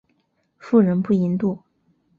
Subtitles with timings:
[0.57, 1.59] 妇人不淫妒。